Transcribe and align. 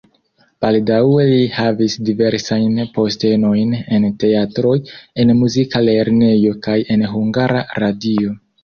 Baldaŭe 0.63 1.25
li 1.31 1.43
havis 1.57 1.97
diversajn 2.07 2.81
postenojn 2.97 3.77
en 3.99 4.09
teatroj, 4.25 4.75
en 5.27 5.37
muzika 5.45 5.87
lernejo 5.91 6.59
kaj 6.69 6.81
en 6.97 7.11
Hungara 7.17 7.67
Radio. 7.85 8.39